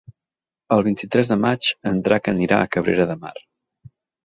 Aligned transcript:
El 0.75 0.79
vint-i-tres 0.87 1.29
de 1.33 1.37
maig 1.43 1.69
en 1.91 2.01
Drac 2.09 2.31
anirà 2.33 2.61
a 2.65 2.73
Cabrera 2.79 3.09
de 3.13 3.21
Mar. 3.23 3.37